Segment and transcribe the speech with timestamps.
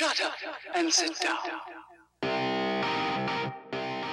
[0.00, 0.32] Shut up
[0.74, 1.36] and sit down.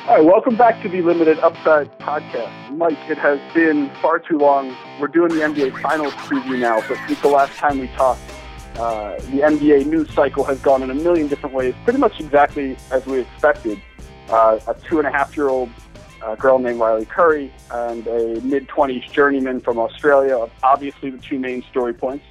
[0.10, 2.76] All right, welcome back to the Limited Upside podcast.
[2.76, 4.76] Mike, it has been far too long.
[5.00, 8.20] We're doing the NBA Finals preview now, but since the last time we talked,
[8.76, 12.76] uh, the NBA news cycle has gone in a million different ways, pretty much exactly
[12.92, 13.82] as we expected.
[14.28, 15.70] Uh, a two and a half year old
[16.22, 21.18] uh, girl named Riley Curry and a mid 20s journeyman from Australia, are obviously the
[21.20, 22.26] two main story points.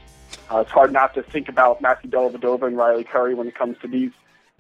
[0.50, 3.76] Uh, it's hard not to think about Matthew Dellavedova and Riley Curry when it comes
[3.82, 4.12] to these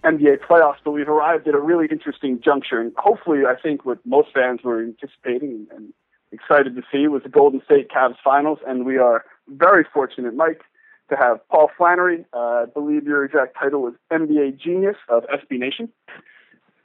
[0.04, 2.80] NBA playoffs, but we've arrived at a really interesting juncture.
[2.80, 5.92] And hopefully, I think what most fans were anticipating and
[6.32, 8.58] excited to see was the Golden State Cavs finals.
[8.66, 10.62] And we are very fortunate, Mike,
[11.10, 12.24] to have Paul Flannery.
[12.32, 15.88] Uh, I believe your exact title was NBA Genius of SB Nation.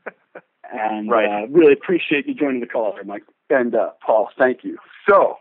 [0.72, 1.44] and right.
[1.44, 3.24] uh, really appreciate you joining the call Mike.
[3.50, 4.78] And uh, Paul, thank you.
[5.10, 5.38] So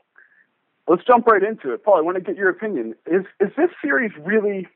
[0.91, 1.85] let's jump right into it.
[1.85, 2.95] Paul, I want to get your opinion.
[3.07, 4.67] Is is this series really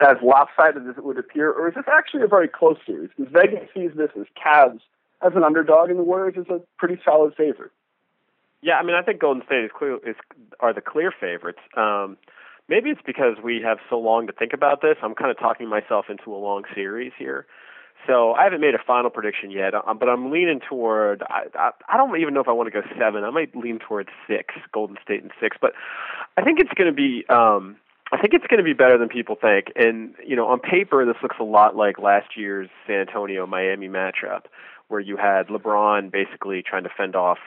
[0.00, 3.10] as lopsided as it would appear, or is this actually a very close series?
[3.16, 4.80] Because Vegas sees this as Cavs
[5.20, 7.70] as an underdog, and the Warriors is a pretty solid favorite.
[8.62, 10.16] Yeah, I mean, I think Golden State is clear is
[10.60, 11.60] are the clear favorites.
[11.76, 12.16] Um,
[12.66, 14.96] maybe it's because we have so long to think about this.
[15.02, 17.46] I'm kind of talking myself into a long series here.
[18.06, 21.22] So I haven't made a final prediction yet, um, but I'm leaning toward.
[21.22, 23.24] I, I, I don't even know if I want to go seven.
[23.24, 25.56] I might lean towards six, Golden State and six.
[25.60, 25.72] But
[26.36, 27.24] I think it's going to be.
[27.28, 27.76] Um,
[28.12, 29.72] I think it's going to be better than people think.
[29.76, 33.88] And you know, on paper, this looks a lot like last year's San Antonio Miami
[33.88, 34.42] matchup,
[34.88, 37.38] where you had LeBron basically trying to fend off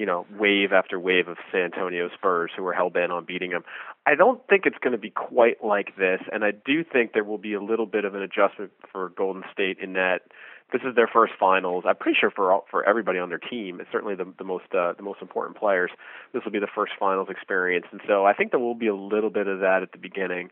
[0.00, 3.50] you know, wave after wave of San Antonio Spurs who are hell bent on beating
[3.50, 3.64] them.
[4.06, 7.22] I don't think it's going to be quite like this, and I do think there
[7.22, 10.20] will be a little bit of an adjustment for Golden State in that
[10.72, 11.84] this is their first finals.
[11.86, 14.72] I'm pretty sure for all, for everybody on their team, it's certainly the the most
[14.72, 15.90] uh, the most important players.
[16.32, 18.96] This will be the first finals experience, and so I think there will be a
[18.96, 20.48] little bit of that at the beginning.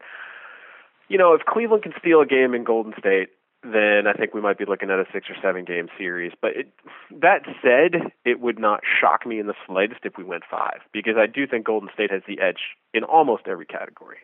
[1.09, 3.31] You know, if Cleveland can steal a game in Golden State,
[3.73, 6.33] then I think we might be looking at a six or seven game series.
[6.41, 6.73] But it,
[7.21, 11.17] that said, it would not shock me in the slightest if we went five, because
[11.17, 14.19] I do think Golden State has the edge in almost every category.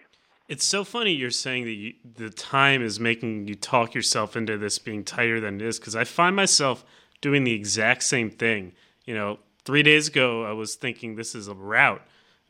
[0.46, 4.58] It's so funny you're saying that you, the time is making you talk yourself into
[4.58, 6.84] this being tighter than it is, because I find myself
[7.20, 8.72] doing the exact same thing.
[9.06, 12.02] You know, three days ago, I was thinking this is a route.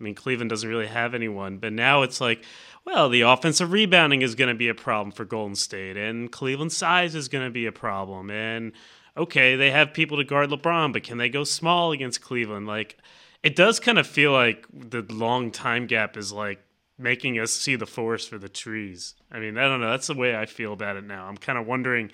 [0.04, 2.44] I mean, Cleveland doesn't really have anyone, but now it's like,
[2.84, 6.76] well, the offensive rebounding is going to be a problem for Golden State, and Cleveland's
[6.76, 8.30] size is going to be a problem.
[8.30, 8.72] And
[9.16, 12.66] okay, they have people to guard LeBron, but can they go small against Cleveland?
[12.66, 12.98] Like,
[13.42, 16.62] it does kind of feel like the long time gap is like
[16.98, 19.14] making us see the forest for the trees.
[19.32, 19.90] I mean, I don't know.
[19.90, 21.28] That's the way I feel about it now.
[21.28, 22.10] I'm kind of wondering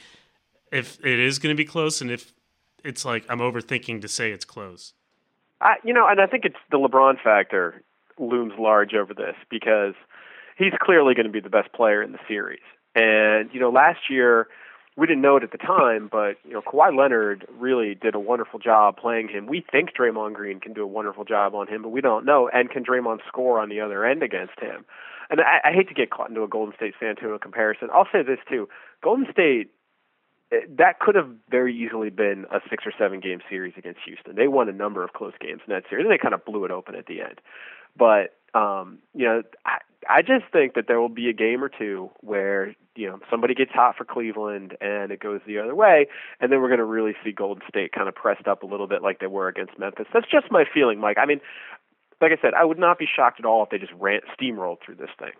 [0.71, 2.33] if it is going to be close and if
[2.84, 4.93] it's like I'm overthinking to say it's close.
[5.60, 7.82] I, you know, and I think it's the LeBron factor
[8.19, 9.94] looms large over this because
[10.56, 12.60] he's clearly going to be the best player in the series.
[12.94, 14.48] And you know, last year
[14.97, 18.21] we didn't know it at the time, but you know, Kawhi Leonard really did a
[18.21, 19.47] wonderful job playing him.
[19.47, 22.50] We think Draymond Green can do a wonderful job on him, but we don't know.
[22.53, 24.84] And can Draymond score on the other end against him?
[25.31, 27.88] And I, I hate to get caught into a Golden State San Antonio comparison.
[27.94, 28.69] I'll say this too:
[29.03, 29.71] Golden State
[30.53, 34.37] eh, that could have very easily been a six or seven game series against Houston.
[34.37, 36.65] They won a number of close games in that series, and they kind of blew
[36.65, 37.41] it open at the end.
[37.97, 39.78] But um, you know, I,
[40.09, 43.55] I just think that there will be a game or two where you know somebody
[43.55, 46.06] gets hot for Cleveland and it goes the other way,
[46.41, 48.87] and then we're going to really see Golden State kind of pressed up a little
[48.87, 50.06] bit like they were against Memphis.
[50.12, 51.19] That's just my feeling, Mike.
[51.21, 51.41] I mean,
[52.21, 54.78] like I said, I would not be shocked at all if they just ran steamrolled
[54.84, 55.33] through this thing.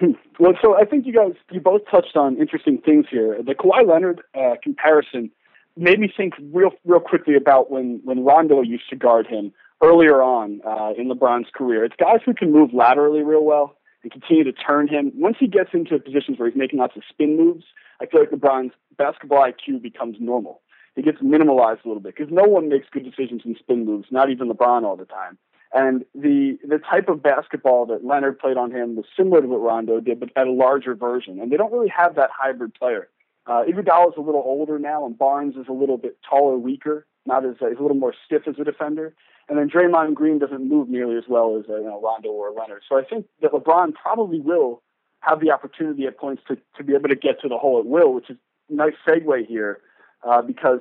[0.00, 0.12] Hmm.
[0.38, 3.36] Well, so I think you guys you both touched on interesting things here.
[3.44, 5.30] The Kawhi Leonard uh, comparison
[5.76, 10.22] made me think real real quickly about when when Rondo used to guard him earlier
[10.22, 11.84] on uh, in LeBron's career.
[11.84, 15.12] It's guys who can move laterally real well and continue to turn him.
[15.16, 17.64] Once he gets into positions where he's making lots of spin moves,
[18.00, 20.60] I feel like LeBron's basketball IQ becomes normal.
[20.94, 24.08] He gets minimalized a little bit because no one makes good decisions in spin moves,
[24.10, 25.38] not even LeBron all the time.
[25.72, 29.60] And the the type of basketball that Leonard played on him was similar to what
[29.60, 31.40] Rondo did, but at a larger version.
[31.40, 33.08] And they don't really have that hybrid player.
[33.46, 37.06] Uh, Iguodala is a little older now, and Barnes is a little bit taller, weaker,
[37.26, 39.14] not as uh, he's a little more stiff as a defender.
[39.48, 42.50] And then Draymond Green doesn't move nearly as well as uh, you know, Rondo or
[42.52, 42.82] Leonard.
[42.88, 44.82] So I think that LeBron probably will
[45.20, 47.86] have the opportunity at points to, to be able to get to the hole at
[47.86, 48.36] will, which is
[48.68, 49.80] nice segue here
[50.22, 50.80] uh, because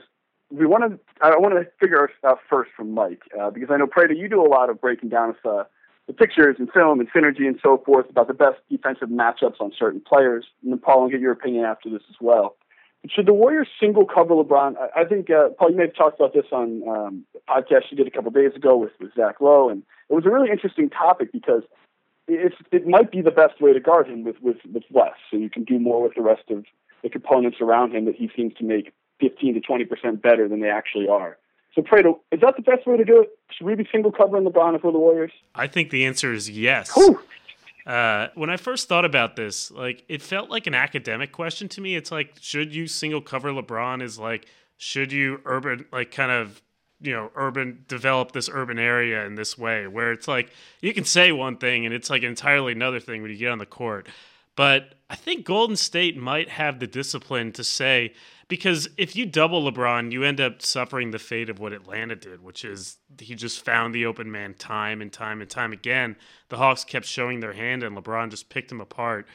[0.51, 0.99] we want to.
[1.21, 4.41] I want to figure out first from Mike uh, because I know Prada, you do
[4.41, 5.63] a lot of breaking down uh,
[6.07, 9.71] the pictures and film and synergy and so forth about the best defensive matchups on
[9.77, 10.45] certain players.
[10.63, 12.55] And then Paul, I'll get your opinion after this as well.
[13.09, 14.75] Should the Warriors single cover LeBron?
[14.77, 17.91] I, I think uh, Paul, you may have talked about this on um, the podcast
[17.91, 20.49] you did a couple days ago with, with Zach Lowe, and it was a really
[20.49, 21.63] interesting topic because
[22.27, 25.13] if it might be the best way to guard him with, with, with less.
[25.31, 26.65] So you can do more with the rest of
[27.03, 30.69] the components around him that he seems to make 15 to 20% better than they
[30.69, 31.37] actually are.
[31.75, 33.37] So, Prada, is that the best way to do it?
[33.55, 35.31] Should we be single covering LeBron if we're the Warriors?
[35.53, 36.97] I think the answer is yes.
[37.85, 41.79] Uh, when I first thought about this, like it felt like an academic question to
[41.79, 41.95] me.
[41.95, 44.01] It's like, should you single cover LeBron?
[44.01, 46.61] Is like, should you urban, like, kind of
[46.99, 51.03] you know urban develop this urban area in this way where it's like you can
[51.03, 54.07] say one thing and it's like entirely another thing when you get on the court
[54.55, 58.11] but i think golden state might have the discipline to say
[58.47, 62.41] because if you double lebron you end up suffering the fate of what atlanta did
[62.43, 66.15] which is he just found the open man time and time and time again
[66.49, 69.27] the hawks kept showing their hand and lebron just picked him apart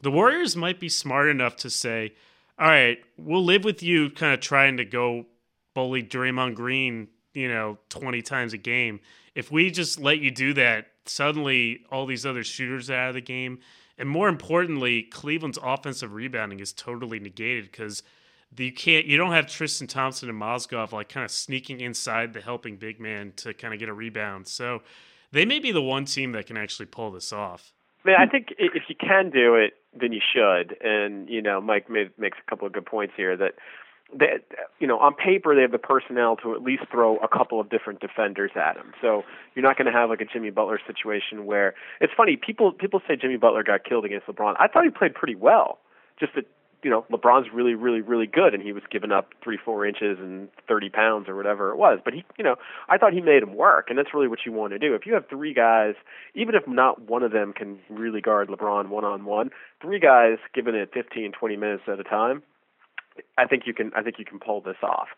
[0.00, 2.12] the warriors might be smart enough to say
[2.58, 5.26] all right we'll live with you kind of trying to go
[5.74, 9.00] bully Draymond Green, you know, 20 times a game.
[9.34, 13.14] If we just let you do that, suddenly all these other shooters are out of
[13.14, 13.60] the game.
[13.98, 18.02] And more importantly, Cleveland's offensive rebounding is totally negated because
[18.56, 22.40] you can't you don't have Tristan Thompson and Mozgov like kind of sneaking inside the
[22.40, 24.46] helping big man to kind of get a rebound.
[24.48, 24.82] So
[25.30, 27.72] they may be the one team that can actually pull this off.
[28.04, 30.76] I mean, I think if you can do it, then you should.
[30.82, 33.54] And you know, Mike made, makes a couple of good points here that
[34.14, 34.26] they,
[34.78, 37.70] you know, on paper they have the personnel to at least throw a couple of
[37.70, 38.92] different defenders at him.
[39.00, 39.22] So
[39.54, 42.36] you're not going to have like a Jimmy Butler situation where it's funny.
[42.36, 44.56] People people say Jimmy Butler got killed against LeBron.
[44.58, 45.78] I thought he played pretty well.
[46.20, 46.46] Just that
[46.82, 50.18] you know LeBron's really really really good, and he was giving up three four inches
[50.18, 51.98] and 30 pounds or whatever it was.
[52.04, 52.56] But he you know
[52.88, 54.94] I thought he made him work, and that's really what you want to do.
[54.94, 55.94] If you have three guys,
[56.34, 59.50] even if not one of them can really guard LeBron one on one,
[59.80, 62.42] three guys giving it 15 20 minutes at a time
[63.38, 65.08] I think you can I think you can pull this off.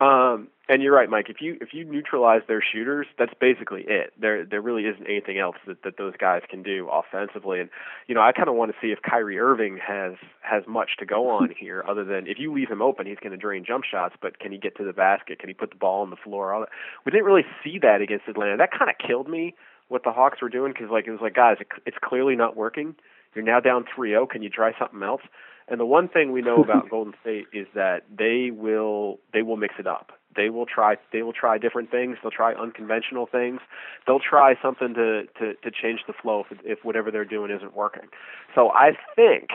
[0.00, 1.26] Um, and you're right, Mike.
[1.28, 4.12] If you if you neutralize their shooters, that's basically it.
[4.18, 7.60] There there really isn't anything else that, that those guys can do offensively.
[7.60, 7.68] And
[8.06, 10.12] you know, I kind of want to see if Kyrie Irving has
[10.42, 13.32] has much to go on here, other than if you leave him open, he's going
[13.32, 14.14] to drain jump shots.
[14.22, 15.40] But can he get to the basket?
[15.40, 16.54] Can he put the ball on the floor?
[16.54, 16.70] All that.
[17.04, 18.56] We didn't really see that against Atlanta.
[18.56, 19.54] That kind of killed me
[19.88, 22.56] what the Hawks were doing because like it was like guys, it, it's clearly not
[22.56, 22.94] working.
[23.34, 24.28] You're now down 3-0.
[24.28, 25.22] Can you try something else?
[25.70, 29.56] And the one thing we know about Golden State is that they will they will
[29.56, 30.12] mix it up.
[30.36, 32.18] They will try they will try different things.
[32.22, 33.60] They'll try unconventional things.
[34.06, 37.74] They'll try something to to, to change the flow if, if whatever they're doing isn't
[37.74, 38.08] working.
[38.54, 39.48] So I think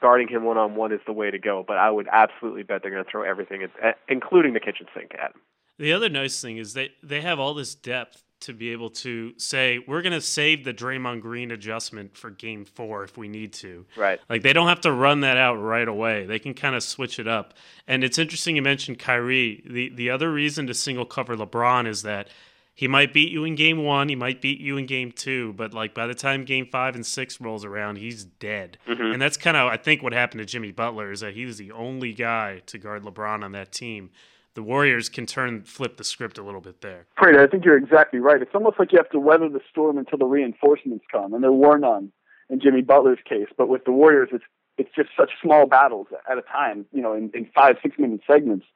[0.00, 1.64] guarding him one on one is the way to go.
[1.66, 5.12] But I would absolutely bet they're going to throw everything, at, including the kitchen sink,
[5.14, 5.40] at him.
[5.78, 9.32] The other nice thing is that they have all this depth to be able to
[9.36, 13.52] say we're going to save the Draymond Green adjustment for Game Four if we need
[13.54, 13.84] to.
[13.96, 14.18] Right.
[14.28, 16.26] Like they don't have to run that out right away.
[16.26, 17.54] They can kind of switch it up.
[17.86, 19.62] And it's interesting you mentioned Kyrie.
[19.66, 22.28] The the other reason to single cover LeBron is that
[22.74, 25.74] he might beat you in Game One, he might beat you in Game Two, but
[25.74, 28.78] like by the time Game Five and Six rolls around, he's dead.
[28.88, 29.12] Mm-hmm.
[29.12, 31.58] And that's kind of I think what happened to Jimmy Butler is that he was
[31.58, 34.10] the only guy to guard LeBron on that team
[34.54, 37.06] the Warriors can turn flip the script a little bit there.
[37.16, 38.42] Great, I think you're exactly right.
[38.42, 41.52] It's almost like you have to weather the storm until the reinforcements come, and there
[41.52, 42.12] were none
[42.48, 43.48] in Jimmy Butler's case.
[43.56, 44.44] But with the Warriors, it's
[44.78, 48.20] it's just such small battles at a time, you know, in, in five six minute
[48.26, 48.66] segments.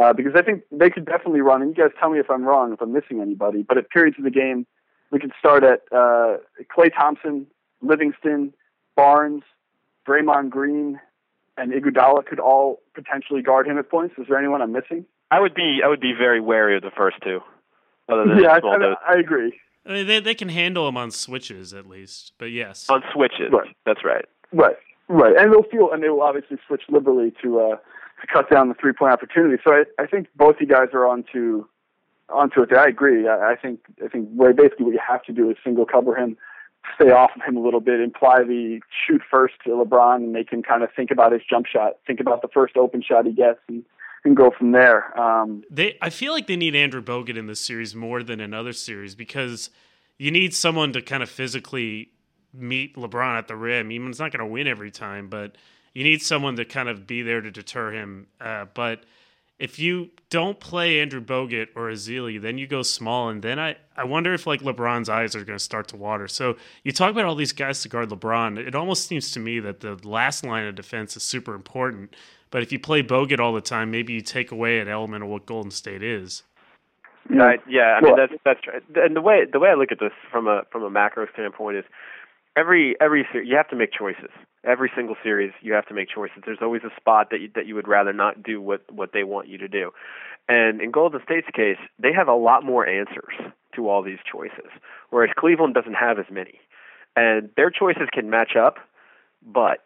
[0.00, 1.60] Uh, because I think they could definitely run.
[1.60, 3.62] And you guys tell me if I'm wrong, if I'm missing anybody.
[3.62, 4.66] But at periods of the game,
[5.10, 6.38] we could start at uh,
[6.74, 7.46] Klay Thompson,
[7.82, 8.54] Livingston,
[8.96, 9.42] Barnes,
[10.08, 10.98] Draymond Green,
[11.58, 14.14] and Iguodala could all potentially guard him at points.
[14.18, 15.04] Is there anyone I'm missing?
[15.32, 17.40] I would be I would be very wary of the first two.
[18.08, 19.58] Other than yeah, I, I, I, agree.
[19.86, 23.50] I mean, they they can handle them on switches at least, but yes, on switches.
[23.50, 23.74] Right.
[23.86, 24.26] That's right.
[24.52, 24.76] Right,
[25.08, 28.68] right, and they'll feel and they will obviously switch liberally to uh, to cut down
[28.68, 29.60] the three point opportunity.
[29.64, 31.64] So I, I think both you guys are onto
[32.28, 32.68] onto it.
[32.68, 32.78] There.
[32.78, 33.26] I agree.
[33.26, 36.14] I, I think I think where basically what you have to do is single cover
[36.14, 36.36] him,
[36.96, 40.52] stay off of him a little bit, imply the shoot first to LeBron, and make
[40.52, 43.32] him kind of think about his jump shot, think about the first open shot he
[43.32, 43.82] gets, and
[44.24, 45.18] and go from there.
[45.18, 48.72] Um, they, I feel like they need Andrew Bogut in this series more than another
[48.72, 49.70] series because
[50.18, 52.10] you need someone to kind of physically
[52.52, 53.90] meet LeBron at the rim.
[53.90, 55.56] Even it's not going to win every time, but
[55.94, 58.26] you need someone to kind of be there to deter him.
[58.40, 59.04] Uh, but
[59.58, 63.76] if you don't play Andrew Bogut or Ezeli, then you go small, and then I,
[63.96, 66.26] I wonder if like LeBron's eyes are going to start to water.
[66.26, 68.58] So you talk about all these guys to guard LeBron.
[68.58, 72.14] It almost seems to me that the last line of defense is super important
[72.52, 75.30] but if you play Bogut all the time, maybe you take away an element of
[75.30, 76.44] what Golden State is.
[77.28, 77.60] Right.
[77.68, 77.98] Yeah.
[77.98, 78.74] I mean, that's that's true.
[78.96, 81.76] and the way the way I look at this from a from a macro standpoint
[81.78, 81.84] is
[82.56, 84.30] every every you have to make choices.
[84.64, 86.38] Every single series, you have to make choices.
[86.46, 89.24] There's always a spot that you, that you would rather not do what what they
[89.24, 89.90] want you to do.
[90.48, 93.34] And in Golden State's case, they have a lot more answers
[93.74, 94.70] to all these choices,
[95.10, 96.60] whereas Cleveland doesn't have as many.
[97.16, 98.76] and their choices can match up,
[99.44, 99.78] but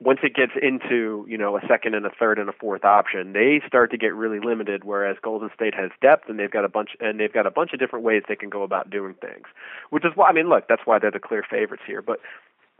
[0.00, 3.32] once it gets into you know a second and a third and a fourth option,
[3.32, 4.84] they start to get really limited.
[4.84, 7.72] Whereas Golden State has depth and they've got a bunch and they've got a bunch
[7.72, 9.46] of different ways they can go about doing things.
[9.90, 12.02] Which is why I mean, look, that's why they're the clear favorites here.
[12.02, 12.20] But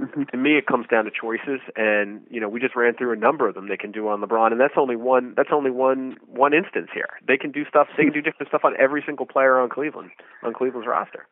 [0.00, 0.25] mm-hmm.
[0.25, 3.16] to me, it comes down to choices, and you know we just ran through a
[3.16, 5.32] number of them they can do on LeBron, and that's only one.
[5.37, 7.08] That's only one one instance here.
[7.26, 7.88] They can do stuff.
[7.96, 10.11] They can do different stuff on every single player on Cleveland
[10.42, 11.26] on Cleveland's roster.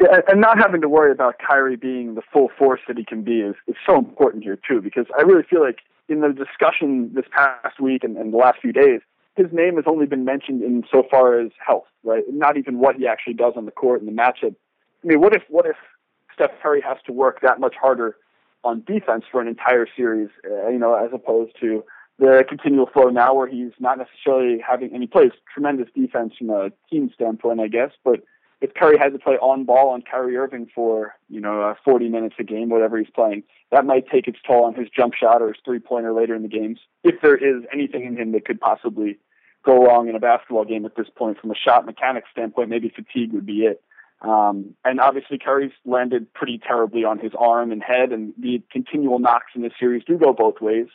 [0.00, 3.40] And not having to worry about Kyrie being the full force that he can be
[3.40, 7.26] is, is so important here too, because I really feel like in the discussion this
[7.30, 9.00] past week and, and the last few days,
[9.36, 12.24] his name has only been mentioned in so far as health, right?
[12.30, 14.54] Not even what he actually does on the court and the matchup.
[15.04, 15.76] I mean, what if what if
[16.34, 18.16] Steph Curry has to work that much harder
[18.64, 21.84] on defense for an entire series, uh, you know, as opposed to
[22.18, 26.50] the continual flow now where he's not necessarily having, and he plays tremendous defense from
[26.50, 28.20] a team standpoint, I guess, but
[28.60, 32.08] if Curry had to play on ball on Kyrie Irving for you know uh, 40
[32.08, 35.42] minutes a game, whatever he's playing, that might take its toll on his jump shot
[35.42, 36.78] or his three pointer later in the games.
[37.02, 39.18] If there is anything in him that could possibly
[39.64, 42.92] go wrong in a basketball game at this point, from a shot mechanics standpoint, maybe
[42.94, 43.82] fatigue would be it.
[44.22, 49.18] Um, and obviously, Curry's landed pretty terribly on his arm and head, and the continual
[49.18, 50.88] knocks in this series do go both ways.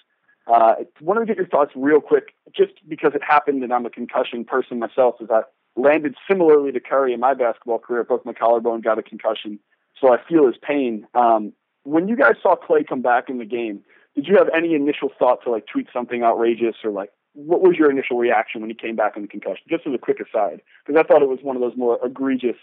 [0.47, 3.85] Uh, I wanted to get your thoughts real quick, just because it happened, and I'm
[3.87, 5.15] a concussion person myself.
[5.19, 5.45] Is that
[5.75, 8.03] landed similarly to Curry in my basketball career.
[8.03, 9.59] Broke my collarbone, got a concussion,
[9.99, 11.07] so I feel his pain.
[11.13, 11.53] Um,
[11.83, 13.81] when you guys saw Klay come back in the game,
[14.15, 17.75] did you have any initial thought to like tweet something outrageous or like what was
[17.77, 19.63] your initial reaction when he came back in the concussion?
[19.69, 22.55] Just as a quick aside, because I thought it was one of those more egregious,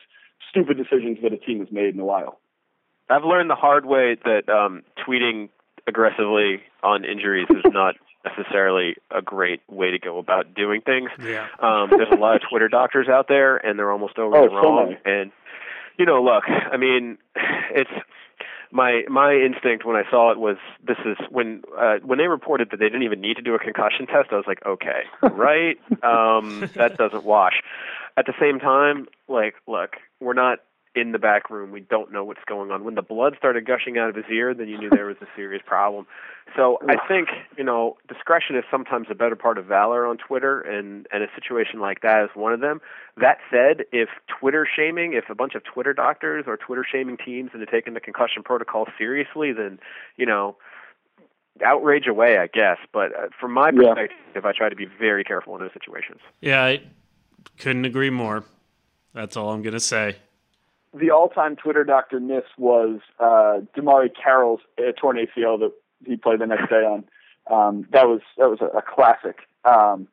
[0.49, 2.41] stupid decisions that a team has made in a while.
[3.11, 5.51] I've learned the hard way that um, tweeting
[5.87, 11.11] aggressively on injuries is not necessarily a great way to go about doing things.
[11.21, 11.47] Yeah.
[11.59, 14.97] Um, there's a lot of Twitter doctors out there, and they're almost always oh, wrong.
[15.05, 15.33] So and
[15.99, 17.19] you know, look, I mean,
[17.71, 17.91] it's
[18.71, 22.71] my my instinct when I saw it was this is when uh, when they reported
[22.71, 24.29] that they didn't even need to do a concussion test.
[24.33, 27.55] I was like, okay, right, um, that doesn't wash.
[28.17, 30.59] At the same time, like, look, we're not
[30.95, 31.71] in the back room.
[31.71, 32.85] We don't know what's going on.
[32.85, 35.27] When the blood started gushing out of his ear, then you knew there was a
[35.35, 36.07] serious problem.
[36.55, 40.61] So I think you know discretion is sometimes a better part of valor on Twitter,
[40.61, 42.81] and and a situation like that is one of them.
[43.17, 44.09] That said, if
[44.39, 47.95] Twitter shaming, if a bunch of Twitter doctors or Twitter shaming teams and are taking
[47.95, 49.79] the concussion protocol seriously, then
[50.17, 50.57] you know
[51.65, 52.79] outrage away, I guess.
[52.93, 54.41] But uh, from my perspective, yeah.
[54.45, 56.21] I try to be very careful in those situations.
[56.43, 56.83] Yeah, I
[57.59, 58.45] couldn't agree more.
[59.15, 60.17] That's all I'm going to say
[60.95, 65.73] the all-time Twitter doctor miss was uh, DeMarre Carroll's uh, torn ACL that
[66.07, 67.05] he played the next day on.
[67.51, 69.41] Um, that was that was a, a classic.
[69.65, 70.07] Um,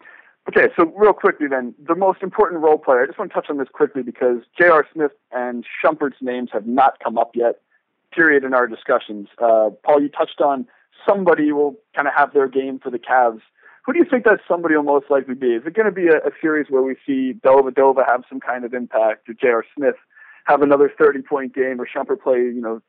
[0.48, 3.03] okay, so real quickly then, the most important role player.
[3.03, 4.86] I just want to touch on this quickly because J.R.
[4.93, 7.62] Smith and Shumpert's names have not come up yet.
[8.12, 9.27] Period in our discussions.
[9.38, 10.67] Uh, Paul, you touched on
[11.07, 13.41] somebody will kind of have their game for the Cavs.
[13.86, 15.48] Who do you think that somebody will most likely be?
[15.48, 18.65] Is it going to be a, a series where we see Dellavedova have some kind
[18.65, 19.63] of impact, or J.R.
[19.75, 19.95] Smith
[20.46, 22.81] have another 30 point game or Shumpert play, you know,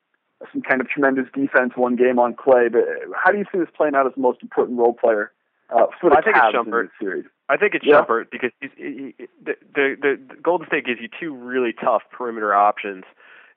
[0.53, 2.73] some kind of tremendous defense one game on Klay.
[2.73, 2.83] But
[3.15, 5.33] how do you see this playing out as the most important role player
[5.71, 6.81] uh, for the I think Cavs it's Shumpert.
[6.81, 7.25] in this series?
[7.49, 8.03] I think it's yeah.
[8.03, 9.15] Shumpert because he's, he,
[9.45, 13.05] the, the, the Golden State gives you two really tough perimeter options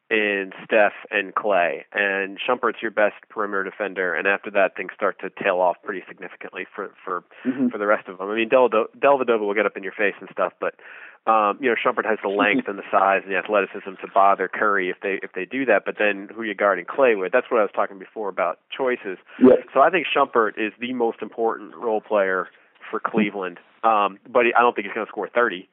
[0.10, 5.20] in Steph and Klay, and Shumpert's your best perimeter defender, and after that things start
[5.22, 7.70] to tail off pretty significantly for for mm-hmm.
[7.70, 8.30] for the rest of them.
[8.30, 10.76] I mean, Dellavedova will get up in your face and stuff, but
[11.26, 14.48] um, you know, Shumpert has the length and the size and the athleticism to bother
[14.48, 15.84] Curry if they if they do that.
[15.86, 17.32] But then who are you guarding Klay with?
[17.32, 19.18] That's what I was talking before about choices.
[19.40, 19.60] Yes.
[19.74, 22.50] So I think Shumpert is the most important role player
[22.90, 23.60] for Cleveland.
[23.84, 25.68] Um, but I don't think he's going to score 30.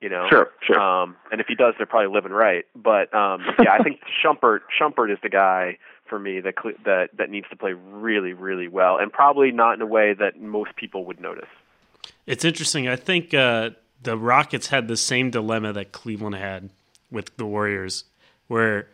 [0.00, 0.80] You know, sure, sure.
[0.80, 2.64] Um, and if he does, they're probably living right.
[2.74, 5.76] But um, yeah, I think Shumpert Shumpert is the guy
[6.08, 6.54] for me that
[6.86, 10.40] that that needs to play really, really well, and probably not in a way that
[10.40, 11.50] most people would notice.
[12.26, 12.88] It's interesting.
[12.88, 13.70] I think uh,
[14.02, 16.70] the Rockets had the same dilemma that Cleveland had
[17.10, 18.04] with the Warriors,
[18.48, 18.88] where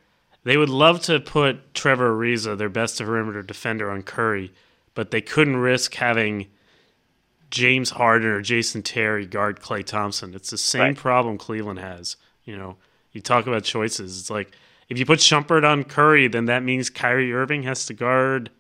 [0.45, 4.53] they would love to put Trevor Ariza, their best perimeter defender, on Curry,
[4.95, 6.47] but they couldn't risk having
[7.51, 10.35] James Harden or Jason Terry guard Klay Thompson.
[10.35, 10.97] It's the same right.
[10.97, 12.17] problem Cleveland has.
[12.45, 12.77] You know,
[13.13, 14.19] you talk about choices.
[14.21, 14.53] It's like
[14.89, 18.51] if you put Shumpert on Curry, then that means Kyrie Irving has to guard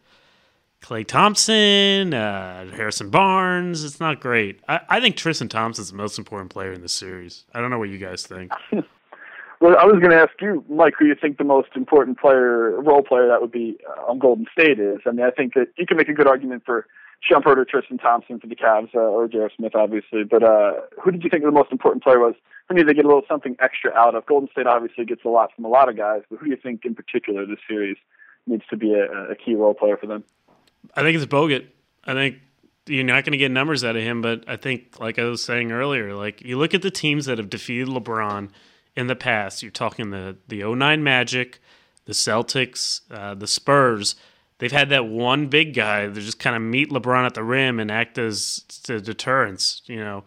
[0.82, 3.84] Klay Thompson, uh, Harrison Barnes.
[3.84, 4.60] It's not great.
[4.68, 7.44] I, I think Tristan Thompson's the most important player in the series.
[7.54, 8.52] I don't know what you guys think.
[8.72, 12.80] well, I was going to ask you, Mike, who you think the most important player,
[12.80, 15.00] role player that would be uh, on Golden State is.
[15.06, 16.86] I mean, I think that you can make a good argument for
[17.28, 19.50] Shumpert or Tristan Thompson for the Cavs uh, or J.R.
[19.56, 20.24] Smith, obviously.
[20.24, 22.34] But uh, who did you think the most important player was?
[22.68, 24.26] Who need to get a little something extra out of?
[24.26, 26.58] Golden State obviously gets a lot from a lot of guys, but who do you
[26.60, 27.96] think in particular this series
[28.46, 30.24] needs to be a, a key role player for them?
[30.94, 31.66] I think it's Bogut.
[32.04, 32.38] I think
[32.86, 35.42] you're not going to get numbers out of him, but I think, like I was
[35.42, 38.50] saying earlier, like you look at the teams that have defeated LeBron
[38.94, 39.62] in the past.
[39.62, 41.60] You're talking the the 09 Magic,
[42.04, 44.16] the Celtics, uh, the Spurs
[44.58, 47.78] they've had that one big guy that just kind of meet LeBron at the rim
[47.78, 50.24] and act as a deterrence, you know.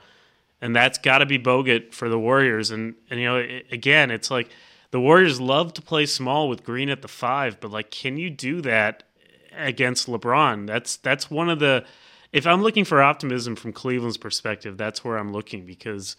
[0.62, 2.70] And that's got to be Bogut for the Warriors.
[2.70, 4.50] And, and you know, it, again, it's like
[4.92, 8.30] the Warriors love to play small with Green at the five, but like, can you
[8.30, 9.04] do that
[9.60, 10.68] against LeBron?
[10.68, 11.86] That's that's one of the.
[12.32, 16.16] If I'm looking for optimism from Cleveland's perspective, that's where I'm looking because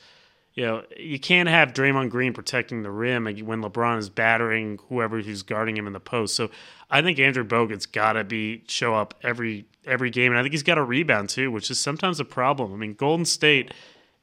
[0.55, 5.21] you know, you can't have Draymond Green protecting the rim when LeBron is battering whoever
[5.21, 6.35] who's guarding him in the post.
[6.35, 6.51] So
[6.91, 10.53] I think Andrew Bogut's got to be show up every every game, and I think
[10.53, 12.73] he's got a rebound too, which is sometimes a problem.
[12.73, 13.73] I mean, Golden State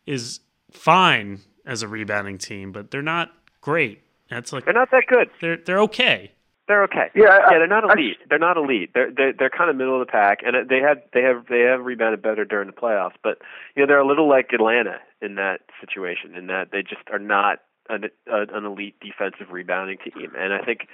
[0.05, 3.31] is fine as a rebounding team, but they're not
[3.62, 4.01] great.
[4.29, 5.29] That's like they're not that good.
[5.39, 6.31] They're they're okay.
[6.67, 7.09] They're okay.
[7.15, 8.17] Yeah, I, yeah, they're not elite.
[8.21, 8.91] I, they're not elite.
[8.93, 11.62] They're they're they're kind of middle of the pack, and they had they have they
[11.62, 13.15] have rebounded better during the playoffs.
[13.24, 13.39] But
[13.75, 17.19] you know, they're a little like Atlanta in that situation, in that they just are
[17.19, 17.59] not
[17.89, 20.33] an, an elite defensive rebounding team.
[20.38, 20.88] And I think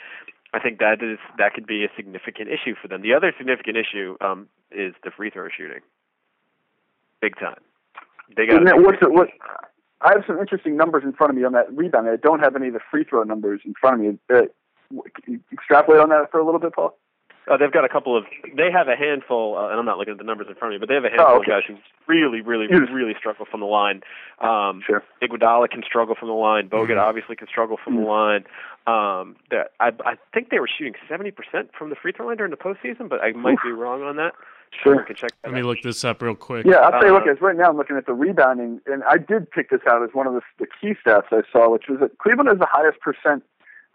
[0.53, 3.01] I think that is that could be a significant issue for them.
[3.01, 5.81] The other significant issue um, is the free throw shooting,
[7.19, 7.59] big time.
[8.37, 8.63] They got.
[8.65, 9.29] that, What's it, what?
[10.01, 12.09] I have some interesting numbers in front of me on that rebound.
[12.09, 14.19] I don't have any of the free throw numbers in front of me.
[14.31, 14.41] Uh,
[15.51, 16.97] extrapolate on that for a little bit, Paul?
[17.51, 18.23] Uh, they've got a couple of.
[18.55, 20.79] They have a handful, uh, and I'm not looking at the numbers in front of
[20.79, 21.51] me, but they have a handful oh, okay.
[21.51, 21.75] of guys who
[22.07, 24.01] really, really, really struggle from the line.
[24.39, 25.03] Um, sure.
[25.21, 26.69] Iguodala can struggle from the line.
[26.69, 27.00] Bogut mm-hmm.
[27.00, 28.03] obviously can struggle from mm-hmm.
[28.03, 28.43] the line.
[28.85, 31.33] Um, that I, I think they were shooting 70%
[31.77, 33.59] from the free throw line during the postseason, but I might Oof.
[33.63, 34.33] be wrong on that.
[34.81, 35.03] Sure.
[35.03, 36.65] Can check Let me look this up real quick.
[36.65, 39.17] Yeah, I'll tell you, look, as right now I'm looking at the rebounding, and I
[39.17, 42.00] did pick this out as one of the, the key stats I saw, which was
[42.00, 43.43] that Cleveland has the highest percent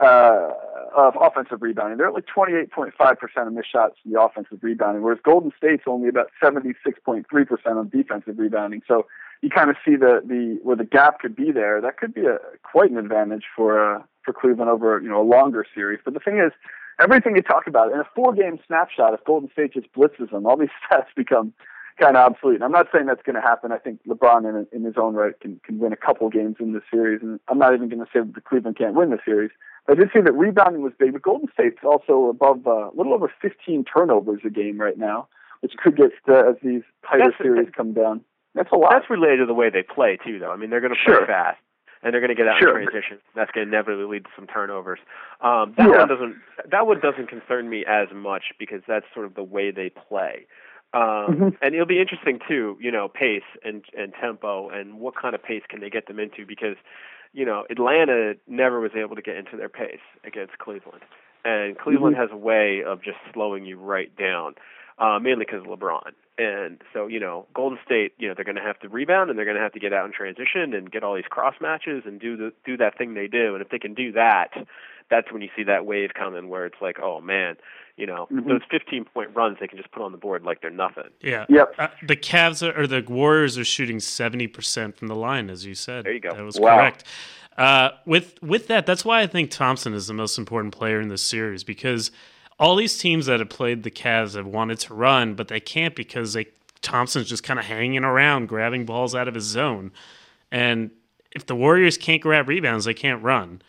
[0.01, 0.51] uh,
[0.97, 1.99] of offensive rebounding.
[1.99, 6.09] They're at like 28.5% of missed shots in the offensive rebounding, whereas Golden State's only
[6.09, 7.25] about 76.3%
[7.67, 8.83] on defensive rebounding.
[8.87, 9.07] So
[9.43, 11.81] you kind of see the, the where the gap could be there.
[11.81, 15.29] That could be a quite an advantage for uh, for Cleveland over you know a
[15.29, 16.01] longer series.
[16.05, 16.53] But the thing is,
[17.01, 20.47] everything you talk about in a four game snapshot, if Golden State just blitzes them,
[20.47, 21.53] all these stats become
[21.99, 22.57] kind of obsolete.
[22.57, 23.73] And I'm not saying that's going to happen.
[23.73, 26.73] I think LeBron, in, in his own right, can can win a couple games in
[26.73, 29.19] the series, and I'm not even going to say that the Cleveland can't win the
[29.25, 29.51] series.
[29.89, 33.15] I did see that rebounding was big, but Golden State's also above uh, a little
[33.15, 35.29] over 15 turnovers a game right now,
[35.61, 38.21] which could get uh, as these tighter that's, series come down.
[38.55, 38.91] That's a lot.
[38.93, 40.51] That's related to the way they play too, though.
[40.51, 41.27] I mean, they're going to play sure.
[41.27, 41.59] fast
[42.03, 42.79] and they're going to get out sure.
[42.79, 43.19] in transition.
[43.35, 45.01] That's going to inevitably lead to some turnovers.
[45.41, 45.99] Um, that yeah.
[45.99, 46.37] one doesn't.
[46.71, 50.47] That one doesn't concern me as much because that's sort of the way they play.
[50.95, 51.49] Um, mm-hmm.
[51.61, 55.43] And it'll be interesting too, you know, pace and and tempo and what kind of
[55.43, 56.77] pace can they get them into because
[57.33, 61.03] you know, Atlanta never was able to get into their pace against Cleveland.
[61.45, 62.23] And Cleveland mm-hmm.
[62.23, 64.55] has a way of just slowing you right down,
[64.99, 66.13] uh, mainly because of LeBron.
[66.39, 69.39] And so, you know, Golden State, you know, they're going to have to rebound and
[69.39, 72.05] they're going to have to get out in transition and get all these cross matches
[72.07, 73.55] and do the do that thing they do.
[73.55, 74.51] And if they can do that,
[75.11, 77.57] that's when you see that wave coming where it's like, oh man,
[77.97, 78.49] you know, mm-hmm.
[78.49, 81.11] those 15 point runs they can just put on the board like they're nothing.
[81.21, 81.47] Yeah.
[81.49, 81.75] Yep.
[81.79, 85.75] Uh, the Cavs are, or the Warriors are shooting 70% from the line, as you
[85.75, 86.05] said.
[86.05, 86.33] There you go.
[86.35, 86.77] That was wow.
[86.77, 87.05] correct.
[87.57, 91.09] Uh, with with that, that's why I think Thompson is the most important player in
[91.09, 92.13] this series because
[92.61, 95.97] all these teams that have played the Cavs have wanted to run, but they can't
[95.97, 96.47] because they
[96.83, 99.91] Thompson's just kind of hanging around, grabbing balls out of his zone.
[100.53, 100.93] And
[101.33, 103.61] if the Warriors can't grab rebounds, they can't run.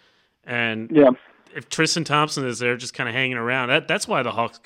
[0.46, 1.10] And yeah
[1.56, 4.60] if Tristan Thompson is there just kind of hanging around, that, that's why the Hawks.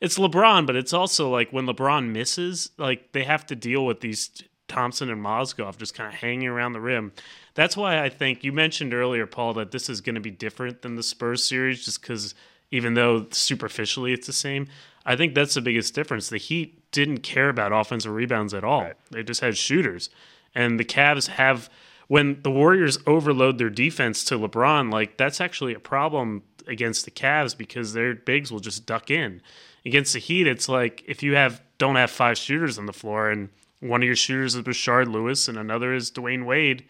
[0.00, 4.00] It's LeBron, but it's also like when LeBron misses, like they have to deal with
[4.00, 4.30] these
[4.68, 7.12] Thompson and Mozgov just kind of hanging around the rim.
[7.54, 10.82] That's why I think you mentioned earlier, Paul, that this is going to be different
[10.82, 12.34] than the Spurs series, just because
[12.70, 14.68] even though superficially it's the same,
[15.04, 16.28] I think that's the biggest difference.
[16.28, 18.96] The Heat didn't care about offensive rebounds at all; right.
[19.10, 20.08] they just had shooters,
[20.54, 21.68] and the Cavs have
[22.12, 27.10] when the Warriors overload their defense to LeBron, like that's actually a problem against the
[27.10, 29.40] Cavs because their bigs will just duck in.
[29.86, 33.30] Against the Heat, it's like if you have don't have five shooters on the floor
[33.30, 33.48] and
[33.80, 36.84] one of your shooters is Rashard Lewis and another is Dwyane Wade,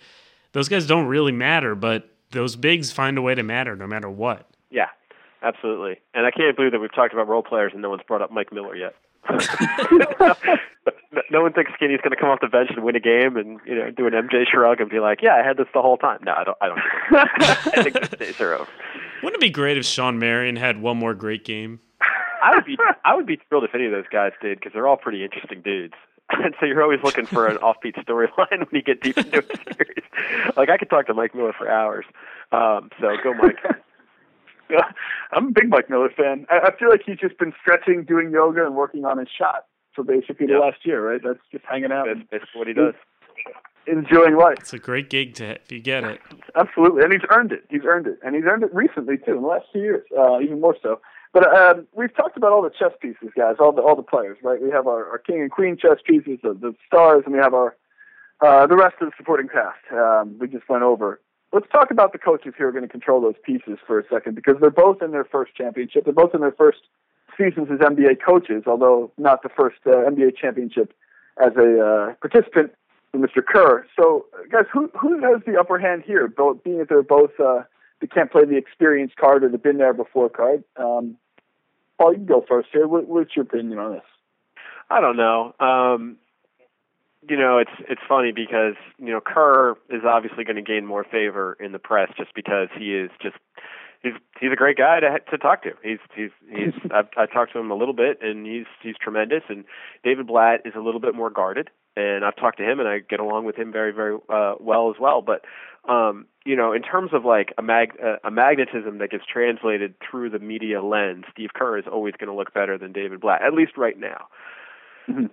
[0.51, 4.11] those guys don't really matter, but those bigs find a way to matter no matter
[4.11, 4.51] what.
[4.71, 4.89] Yeah,
[5.41, 6.01] absolutely.
[6.15, 8.33] And I can't believe that we've talked about role players and no one's brought up
[8.33, 8.97] Mike Miller yet.
[11.31, 13.61] no one thinks Skinny's going to come off the bench and win a game and
[13.67, 15.97] you know do an MJ shrug and be like, "Yeah, I had this the whole
[15.97, 16.59] time." No, I don't.
[16.61, 16.79] I don't.
[17.79, 18.69] I think the days are over.
[19.23, 21.81] Wouldn't it be great if Shawn Marion had one more great game?
[22.43, 24.89] I would be I would be thrilled if any of those guys did because they're
[24.89, 25.95] all pretty interesting dudes.
[26.31, 29.75] And so you're always looking for an offbeat storyline when you get deep into a
[29.75, 30.05] series.
[30.57, 32.05] Like I could talk to Mike Miller for hours.
[32.51, 33.59] Um, so go, Mike.
[35.33, 36.47] I'm a big Mike Miller fan.
[36.51, 39.67] I, I feel like he's just been stretching, doing yoga, and working on his shot
[39.95, 40.63] for basically the Yep.
[40.63, 41.21] last year, right?
[41.23, 42.95] That's just hanging out, That's and basically what he does.
[43.87, 44.57] enjoying life.
[44.61, 46.21] It's a great gig to if you get it.
[46.57, 47.65] Absolutely, and he's earned it.
[47.69, 50.41] He's earned it, and he's earned it recently too, in the last two years, uh,
[50.41, 51.01] even more so.
[51.33, 54.37] But um, we've talked about all the chess pieces, guys, all the all the players,
[54.43, 54.61] right?
[54.63, 57.55] We have our, our king and queen chess pieces, the, the stars, and we have
[57.55, 57.75] our
[58.43, 59.79] uh, the rest of the supporting cast.
[59.93, 61.21] Um, we just went over.
[61.53, 64.35] Let's talk about the coaches who are going to control those pieces for a second,
[64.35, 66.05] because they're both in their first championship.
[66.05, 66.81] They're both in their first
[67.37, 70.95] seasons as NBA coaches, although not the first uh, NBA championship
[71.43, 72.73] as a uh, participant
[73.11, 73.45] for Mr.
[73.45, 73.87] Kerr.
[73.99, 76.27] So, guys, who who has the upper hand here?
[76.29, 77.63] Both being that they're both uh,
[78.01, 80.65] they can't play the experience card or the been there before card.
[80.77, 81.17] Um,
[81.99, 82.89] Paul, you can go first here.
[82.89, 84.03] What, what's your opinion on this?
[84.91, 85.55] I don't know.
[85.61, 86.17] Um,
[87.29, 91.05] you know, it's it's funny because you know Kerr is obviously going to gain more
[91.05, 93.37] favor in the press just because he is just
[94.03, 95.71] he's he's a great guy to to talk to.
[95.83, 99.43] He's he's he's I've I talked to him a little bit and he's he's tremendous.
[99.49, 99.65] And
[100.05, 102.99] David Blatt is a little bit more guarded, and I've talked to him and I
[102.99, 105.23] get along with him very very uh, well as well.
[105.23, 105.45] But
[105.89, 109.95] um, you know, in terms of like a mag uh, a magnetism that gets translated
[109.99, 113.43] through the media lens, Steve Kerr is always going to look better than David Blatt,
[113.43, 114.27] at least right now.
[115.09, 115.31] Mhm.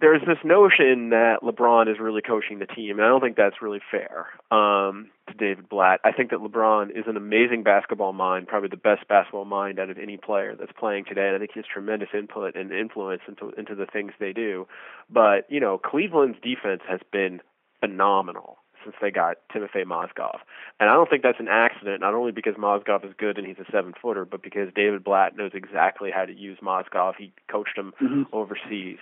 [0.00, 3.60] There's this notion that LeBron is really coaching the team, and I don't think that's
[3.60, 6.00] really fair um, to David Blatt.
[6.04, 9.90] I think that LeBron is an amazing basketball mind, probably the best basketball mind out
[9.90, 13.22] of any player that's playing today, and I think he has tremendous input and influence
[13.28, 14.66] into into the things they do.
[15.10, 17.40] But you know, Cleveland's defense has been
[17.80, 20.38] phenomenal since they got Timofey Mozgov.
[20.78, 23.58] And I don't think that's an accident, not only because Mozgov is good and he's
[23.58, 27.14] a seven footer, but because David Blatt knows exactly how to use Mozgov.
[27.18, 28.26] He coached him Mhm.
[28.32, 28.98] overseas.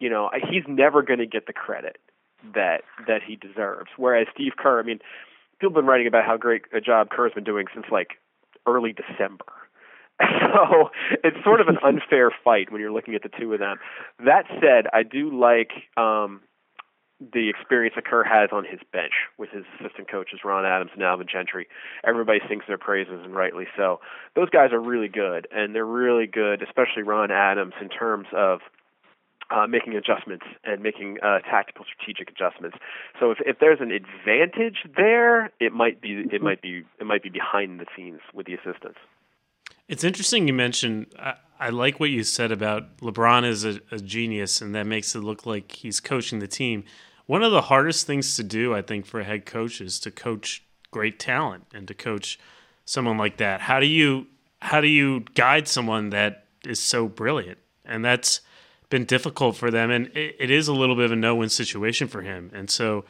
[0.00, 1.98] You know, he's never going to get the credit
[2.54, 3.90] that that he deserves.
[3.96, 4.98] Whereas Steve Kerr, I mean,
[5.60, 8.18] people have been writing about how great a job Kerr's been doing since like
[8.66, 9.44] early December.
[10.52, 10.90] So
[11.24, 13.78] it's sort of an unfair fight when you're looking at the two of them.
[14.18, 16.42] That said, I do like um,
[17.20, 21.02] the experience that Kerr has on his bench with his assistant coaches Ron Adams and
[21.02, 21.68] Alvin Gentry.
[22.04, 24.00] Everybody sings their praises, and rightly so.
[24.34, 28.60] Those guys are really good, and they're really good, especially Ron Adams, in terms of
[29.50, 32.78] uh, making adjustments and making uh, tactical, strategic adjustments.
[33.18, 37.22] So if, if there's an advantage there, it might be it might be it might
[37.22, 38.98] be behind the scenes with the assistants.
[39.88, 41.06] It's interesting you mentioned.
[41.18, 45.14] I, I like what you said about LeBron is a, a genius, and that makes
[45.14, 46.84] it look like he's coaching the team.
[47.26, 50.10] One of the hardest things to do, I think, for a head coach is to
[50.10, 52.38] coach great talent and to coach
[52.84, 53.60] someone like that.
[53.62, 54.26] How do you
[54.62, 57.58] how do you guide someone that is so brilliant?
[57.84, 58.40] And that's
[58.90, 62.08] been difficult for them, and it, it is a little bit of a no-win situation
[62.08, 62.50] for him.
[62.52, 63.04] And so,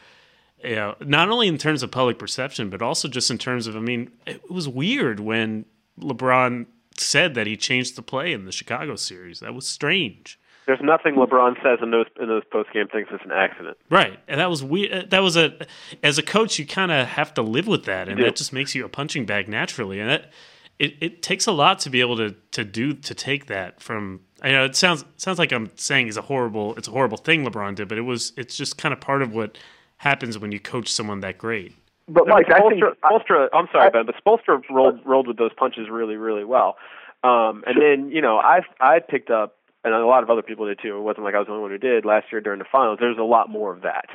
[0.62, 3.74] you know, not only in terms of public perception, but also just in terms of,
[3.74, 5.64] I mean, it was weird when
[5.98, 6.66] LeBron
[6.96, 9.40] said that he changed the play in the Chicago series.
[9.40, 10.38] That was strange.
[10.66, 13.78] There's nothing LeBron says in those in those post game things that's an accident.
[13.88, 15.10] Right, and that was weird.
[15.10, 15.66] That was a,
[16.02, 18.74] as a coach, you kind of have to live with that, and that just makes
[18.74, 19.98] you a punching bag naturally.
[19.98, 20.30] And it,
[20.78, 24.20] it, it takes a lot to be able to to do to take that from.
[24.42, 27.44] I know it sounds sounds like I'm saying it's a horrible it's a horrible thing
[27.44, 29.58] LeBron did, but it was it's just kind of part of what
[29.98, 31.74] happens when you coach someone that great.
[32.08, 35.36] But Mike, I think Spoelstra, Spoelstra, I'm sorry, I- Ben, but Spoelstra rolled rolled with
[35.36, 36.76] those punches really, really well.
[37.22, 40.66] Um, and then you know I I picked up, and a lot of other people
[40.66, 40.96] did too.
[40.96, 42.98] It wasn't like I was the only one who did last year during the finals.
[43.00, 44.06] There's a lot more of that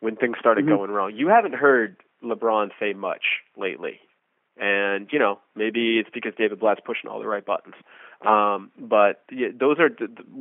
[0.00, 0.76] when things started Mhm.
[0.76, 1.12] going wrong.
[1.14, 3.22] You haven't heard LeBron say much
[3.56, 4.00] lately,
[4.58, 7.74] and you know maybe it's because David Blatt's pushing all the right buttons.
[8.26, 9.90] Um, but yeah, those are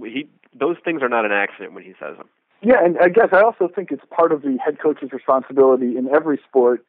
[0.03, 2.27] he those things are not an accident when he says them.
[2.61, 6.09] Yeah, and I guess I also think it's part of the head coach's responsibility in
[6.13, 6.85] every sport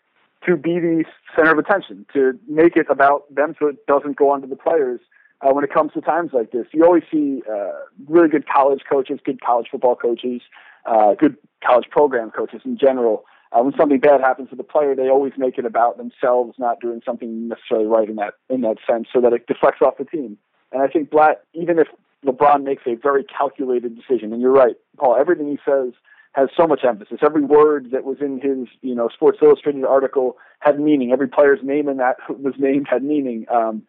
[0.46, 1.05] to be the
[1.37, 4.57] center of attention, to make it about them so it doesn't go on to the
[4.57, 5.00] players
[5.42, 6.66] uh, when it comes to times like this.
[6.72, 7.72] You always see uh,
[8.09, 10.40] really good college coaches, good college football coaches,
[10.87, 13.24] uh, good college program coaches in general.
[13.53, 16.81] Uh, when something bad happens to the player, they always make it about themselves not
[16.81, 20.05] doing something necessarily right in that in that sense, so that it deflects off the
[20.05, 20.38] team.
[20.72, 21.88] And I think Blatt, even if
[22.24, 25.92] LeBron makes a very calculated decision, and you're right, Paul, everything he says
[26.33, 27.18] has so much emphasis.
[27.22, 31.12] Every word that was in his, you know, Sports Illustrated article had meaning.
[31.12, 33.46] Every player's name in that was named had meaning.
[33.52, 33.83] Um,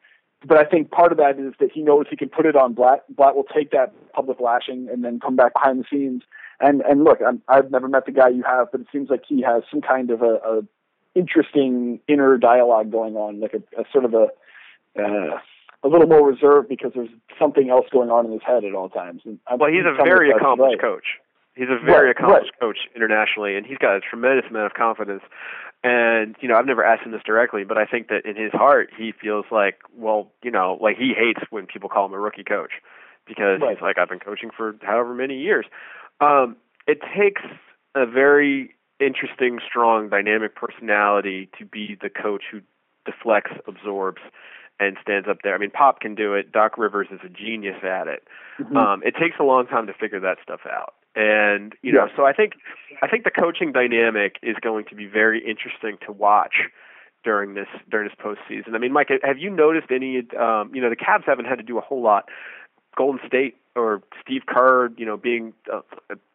[0.46, 2.74] but I think part of that is that he knows he can put it on
[2.74, 3.04] Blatt.
[3.16, 6.24] Blatt will take that public lashing and then come back behind the scenes.
[6.60, 9.24] And and look, I'm, I've never met the guy you have, but it seems like
[9.28, 10.62] he has some kind of a, a
[11.14, 14.28] interesting inner dialogue going on, like a, a sort of a
[15.00, 15.38] uh,
[15.84, 18.90] a little more reserved because there's something else going on in his head at all
[18.90, 19.22] times.
[19.26, 20.82] And well, he's a very accomplished right.
[20.82, 21.06] coach.
[21.56, 22.60] He's a very right, accomplished right.
[22.60, 25.24] coach internationally, and he's got a tremendous amount of confidence.
[25.84, 28.52] And you know, I've never asked him this directly, but I think that in his
[28.52, 32.20] heart, he feels like, well, you know, like he hates when people call him a
[32.20, 32.72] rookie coach
[33.28, 33.76] because right.
[33.76, 35.66] he's like, I've been coaching for however many years.
[36.22, 36.56] Um,
[36.88, 37.42] it takes
[37.96, 42.62] a very interesting, strong, dynamic personality to be the coach who
[43.06, 44.22] deflects, absorbs,
[44.82, 45.54] and stands up there.
[45.54, 46.52] I mean, Pop can do it.
[46.52, 48.24] Doc Rivers is a genius at it.
[48.60, 48.76] Mm-hmm.
[48.76, 50.96] Um, it takes a long time to figure that stuff out.
[51.16, 52.54] And you know, so I think
[53.02, 56.70] I think the coaching dynamic is going to be very interesting to watch
[57.24, 58.74] during this during this postseason.
[58.74, 60.24] I mean, Mike, have you noticed any?
[60.40, 62.30] Um, you know, the Cavs haven't had to do a whole lot.
[62.98, 65.82] Golden State or Steve Kerr, you know, being uh,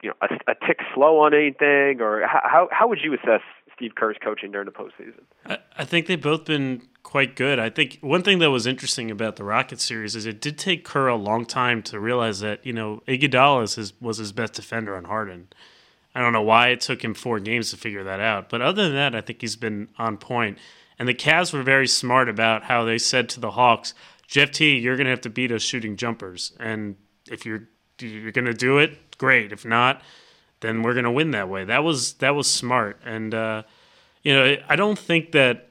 [0.03, 3.43] you know a, a tick slow on anything, or how how would you assess
[3.77, 5.21] Steve Kerr's coaching during the postseason?
[5.45, 7.59] I, I think they've both been quite good.
[7.59, 10.85] I think one thing that was interesting about the Rocket series is it did take
[10.85, 14.97] Kerr a long time to realize that you know Iguodala his, was his best defender
[14.97, 15.49] on Harden.
[16.15, 18.85] I don't know why it took him four games to figure that out, but other
[18.85, 20.59] than that, I think he's been on point.
[20.99, 23.93] And the Cavs were very smart about how they said to the Hawks,
[24.27, 26.97] "Jeff T, you're going to have to beat us shooting jumpers, and
[27.31, 27.69] if you're
[28.01, 29.53] you're going to do it, great.
[29.53, 30.03] If not,
[30.61, 33.62] then we're going to win that way." That was that was smart, and uh,
[34.23, 35.69] you know I don't think that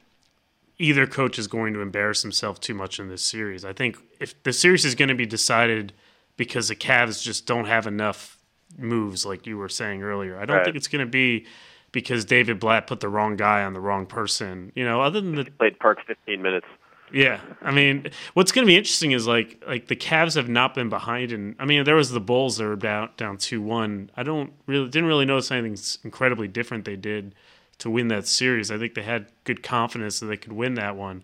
[0.78, 3.64] either coach is going to embarrass himself too much in this series.
[3.64, 5.94] I think if the series is going to be decided
[6.38, 8.38] because the Cavs just don't have enough
[8.78, 10.66] moves, like you were saying earlier, I don't right.
[10.66, 11.46] think it's going to be
[11.92, 14.72] because David Blatt put the wrong guy on the wrong person.
[14.76, 16.68] You know, other than the he played Park 15 minutes.
[17.16, 20.76] Yeah, I mean, what's going to be interesting is like like the Cavs have not
[20.76, 24.12] been behind, and I mean there was the Bulls that were down down two one.
[24.18, 27.34] I don't really didn't really notice anything incredibly different they did
[27.78, 28.70] to win that series.
[28.70, 31.24] I think they had good confidence that they could win that one.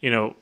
[0.00, 0.34] You know,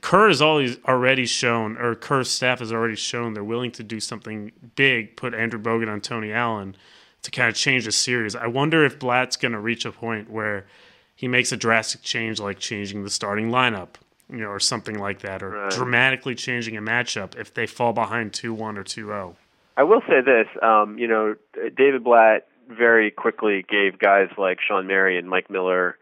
[0.00, 4.00] Kerr has always already shown, or Kerr's staff has already shown they're willing to do
[4.00, 6.74] something big, put Andrew Bogut on Tony Allen
[7.22, 8.34] to kind of change the series.
[8.34, 10.66] I wonder if Blatt's going to reach a point where
[11.14, 13.90] he makes a drastic change, like changing the starting lineup,
[14.30, 15.70] you know, or something like that, or right.
[15.70, 19.36] dramatically changing a matchup if they fall behind 2 1 or 2 0.
[19.76, 21.34] I will say this, um, you know,
[21.76, 25.98] David Blatt very quickly gave guys like Shawn Marion, Mike Miller.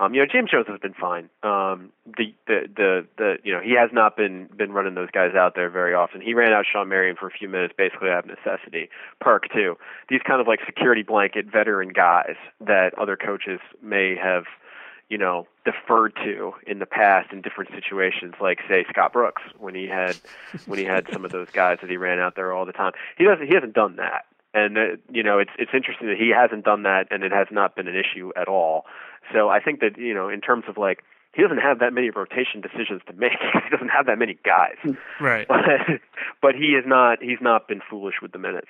[0.00, 1.28] Um, you know, James Jones has been fine.
[1.42, 5.34] Um, the, the the the you know he has not been been running those guys
[5.34, 6.20] out there very often.
[6.20, 8.90] He ran out Shawn Marion for a few minutes, basically out of necessity.
[9.20, 9.76] Perk too.
[10.08, 14.44] These kind of like security blanket veteran guys that other coaches may have,
[15.08, 19.74] you know, deferred to in the past in different situations, like say Scott Brooks when
[19.74, 20.16] he had
[20.66, 22.92] when he had some of those guys that he ran out there all the time.
[23.16, 23.46] He doesn't.
[23.46, 24.26] He hasn't done that.
[24.54, 27.48] And uh, you know it's it's interesting that he hasn't done that and it has
[27.50, 28.84] not been an issue at all.
[29.32, 32.10] So i think that you know in terms of like he doesn't have that many
[32.10, 33.32] rotation decisions to make.
[33.64, 34.78] He doesn't have that many guys.
[35.20, 35.46] Right.
[35.46, 36.00] But,
[36.40, 38.68] but he is not he's not been foolish with the minutes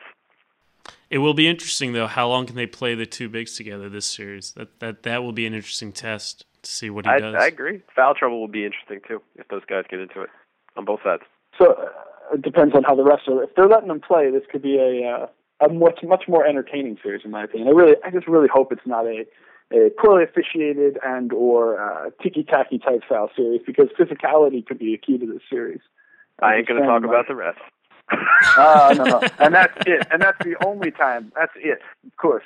[1.11, 4.07] it will be interesting though how long can they play the two bigs together this
[4.07, 7.35] series that that that will be an interesting test to see what he I, does
[7.35, 10.31] i agree foul trouble will be interesting too if those guys get into it
[10.77, 11.23] on both sides
[11.59, 14.43] so uh, it depends on how the rest are if they're letting them play this
[14.51, 15.27] could be a uh
[15.61, 17.69] a much much more entertaining series in my opinion.
[17.69, 19.25] I really I just really hope it's not a
[19.73, 24.95] a poorly officiated and or uh, ticky tacky type foul series because physicality could be
[24.95, 25.81] a key to this series.
[26.41, 27.59] I ain't going to talk about the rest.
[28.57, 31.33] Uh, no, no, and that's it, and that's the only time.
[31.35, 31.81] That's it.
[32.07, 32.45] Of course,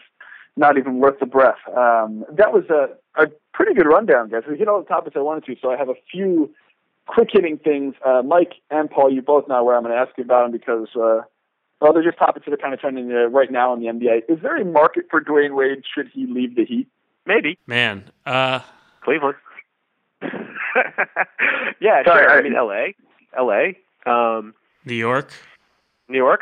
[0.57, 1.59] not even worth the breath.
[1.69, 2.89] Um, that was a
[3.21, 4.43] a pretty good rundown, guys.
[4.49, 6.51] We hit all the topics I wanted to, so I have a few
[7.07, 7.95] quick hitting things.
[8.05, 10.53] Uh, Mike and Paul, you both know where I'm going to ask you about them
[10.53, 11.23] because uh,
[11.83, 14.23] well, they're just topics that are kind of trending uh, right now in the NBA.
[14.29, 16.87] Is there a market for Dwyane Wade should he leave the Heat?
[17.27, 17.59] Maybe.
[17.67, 18.61] Man, uh,
[19.03, 19.37] Cleveland.
[21.81, 22.31] yeah, Sorry, sure.
[22.31, 22.95] I, I mean, L.A.,
[23.37, 23.77] L.A.,
[24.09, 25.33] um, New York,
[26.09, 26.41] New York,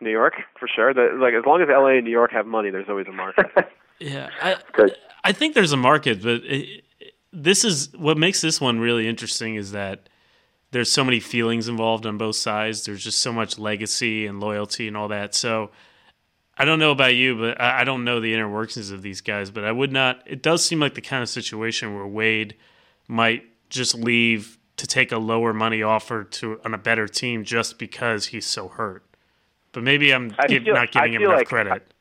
[0.00, 0.94] New York for sure.
[0.94, 1.96] The, like as long as L.A.
[1.96, 3.46] and New York have money, there's always a market.
[4.00, 4.56] yeah, I,
[5.24, 6.84] I think there's a market, but it,
[7.32, 10.08] this is what makes this one really interesting is that
[10.70, 12.84] there's so many feelings involved on both sides.
[12.84, 15.34] There's just so much legacy and loyalty and all that.
[15.34, 15.70] So
[16.58, 19.50] I don't know about you, but I don't know the inner workings of these guys.
[19.50, 20.22] But I would not.
[20.26, 22.56] It does seem like the kind of situation where Wade
[23.08, 27.78] might just leave to take a lower money offer to on a better team just
[27.78, 29.04] because he's so hurt.
[29.72, 31.92] But maybe I'm give, feel, not giving him enough like, credit.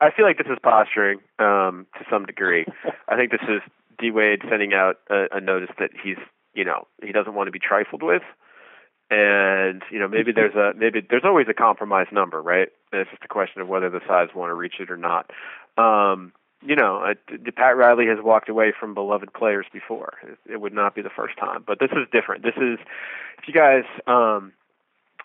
[0.00, 2.64] I feel like this is posturing um, to some degree.
[3.08, 3.60] I think this is
[3.98, 6.18] D Wade sending out a, a notice that he's
[6.54, 8.22] you know he doesn't want to be trifled with
[9.10, 13.10] and you know maybe there's a maybe there's always a compromise number right and it's
[13.10, 15.30] just a question of whether the sides want to reach it or not
[15.78, 17.14] um you know, uh,
[17.56, 20.14] Pat Riley has walked away from beloved players before.
[20.22, 22.42] It, it would not be the first time, but this is different.
[22.42, 22.78] This is
[23.38, 24.52] if you guys um,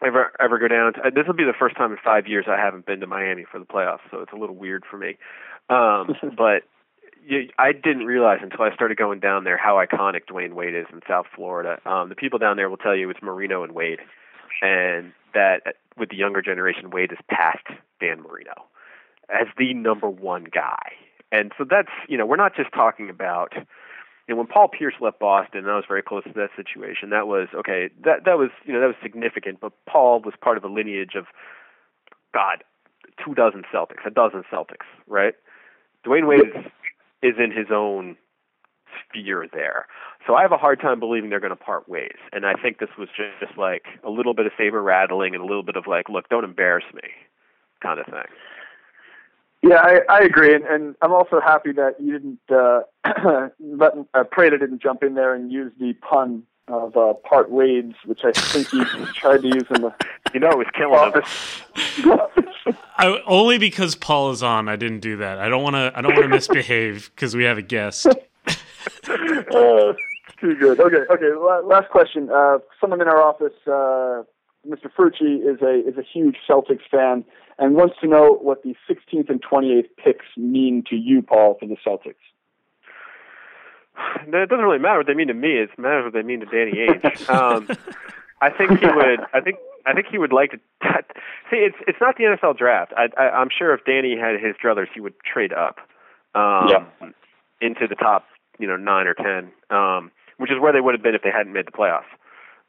[0.05, 0.93] ever ever go down.
[0.93, 3.07] To, uh, this will be the first time in five years I haven't been to
[3.07, 5.17] Miami for the playoffs, so it's a little weird for me.
[5.69, 6.63] Um, but
[7.25, 10.85] you, I didn't realize until I started going down there how iconic Dwyane Wade is
[10.91, 11.79] in South Florida.
[11.85, 13.99] Um, the people down there will tell you it's Marino and Wade,
[14.61, 17.65] and that uh, with the younger generation, Wade is past
[17.99, 18.65] Dan Marino
[19.29, 20.91] as the number one guy.
[21.33, 23.53] And so that's you know we're not just talking about
[24.27, 27.09] and when Paul Pierce left Boston, and I was very close to that situation.
[27.09, 27.89] That was okay.
[28.03, 29.59] That that was you know that was significant.
[29.59, 31.25] But Paul was part of a lineage of
[32.33, 32.63] God,
[33.23, 35.33] two dozen Celtics, a dozen Celtics, right?
[36.05, 36.65] Dwyane Wade is,
[37.21, 38.15] is in his own
[39.09, 39.87] sphere there.
[40.25, 42.17] So I have a hard time believing they're going to part ways.
[42.31, 45.43] And I think this was just, just like a little bit of saber rattling and
[45.43, 47.09] a little bit of like, look, don't embarrass me,
[47.81, 48.27] kind of thing.
[49.63, 52.81] Yeah, I, I agree, and, and I'm also happy that you didn't uh,
[53.59, 57.95] let uh, Prada didn't jump in there and use the pun of uh, part Wades,
[58.05, 58.83] which I think he
[59.15, 59.93] tried to use in the.
[60.33, 62.75] You know, it was killing him.
[62.97, 65.39] I, only because Paul is on, I didn't do that.
[65.39, 65.93] I don't want to.
[65.95, 68.05] I don't want to misbehave because we have a guest.
[68.07, 68.13] uh,
[70.41, 70.79] too good.
[70.79, 71.65] Okay, okay.
[71.65, 72.29] Last question.
[72.29, 74.23] Uh, someone in our office, uh,
[74.67, 74.89] Mr.
[74.97, 77.23] Frucci, is a is a huge Celtics fan
[77.63, 81.65] and wants to know what the 16th and 28th picks mean to you, Paul, for
[81.65, 82.15] the Celtics.
[84.27, 85.59] It doesn't really matter what they mean to me.
[85.59, 87.29] It matters what they mean to Danny Ainge.
[87.29, 87.67] Um,
[88.41, 89.21] I think he would.
[89.33, 89.57] I think.
[89.85, 90.57] I think he would like to.
[91.49, 92.91] See, it's it's not the NFL draft.
[92.97, 95.77] I, I, I'm sure if Danny had his druthers, he would trade up
[96.35, 97.09] um, yeah.
[97.61, 98.25] into the top,
[98.59, 101.31] you know, nine or ten, um, which is where they would have been if they
[101.31, 102.11] hadn't made the playoffs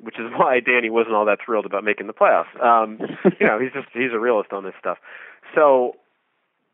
[0.01, 2.55] which is why Danny wasn't all that thrilled about making the playoffs.
[2.63, 2.99] Um,
[3.41, 4.99] you know, he's just he's a realist on this stuff.
[5.55, 5.97] So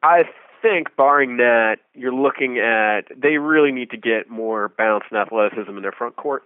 [0.03, 0.25] I
[0.63, 5.75] think, barring that, you're looking at they really need to get more bounce and athleticism
[5.77, 6.43] in their front court.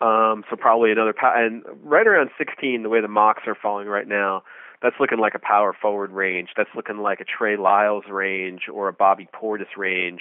[0.00, 3.88] Um, so probably another pow- and right around 16, the way the mocks are falling
[3.88, 4.44] right now,
[4.80, 6.50] that's looking like a power forward range.
[6.56, 10.20] That's looking like a Trey Lyles range or a Bobby Portis range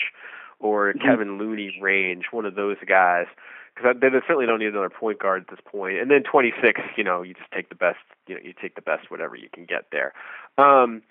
[0.59, 1.07] or a mm-hmm.
[1.07, 3.27] Kevin Looney range, one of those guys
[3.77, 5.97] because they certainly don't need another point guard at this point.
[5.97, 8.81] And then 26, you know, you just take the best, you know, you take the
[8.81, 10.13] best whatever you can get there.
[10.57, 11.01] Um,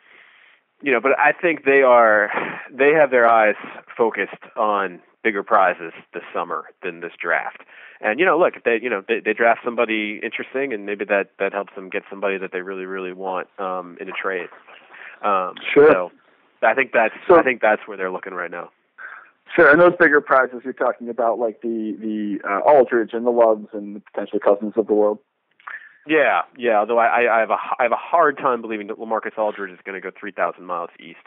[0.83, 2.31] you know, but I think they are
[2.71, 3.55] they have their eyes
[3.97, 7.63] focused on bigger prizes this summer than this draft.
[8.01, 11.07] And you know, look, if they you know they, they draft somebody interesting, and maybe
[11.07, 14.49] that that helps them get somebody that they really really want um, in a trade.
[15.23, 15.91] Um, sure.
[15.91, 16.13] So
[16.63, 18.71] I think that's so, I think that's where they're looking right now.
[19.57, 23.31] Sure, and those bigger prizes you're talking about, like the the uh, Aldridge and the
[23.31, 25.19] Loves and the potential cousins of the world.
[26.07, 26.79] Yeah, yeah.
[26.79, 29.79] Although I, I have a I have a hard time believing that Lamarcus Aldridge is
[29.85, 31.25] going to go three thousand miles east.